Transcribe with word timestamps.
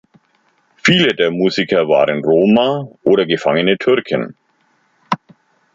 Viele 0.83 1.13
der 1.13 1.29
Musiker 1.29 1.87
waren 1.87 2.23
Roma 2.25 2.87
oder 3.03 3.27
gefangene 3.27 3.77
Türken. 3.77 4.35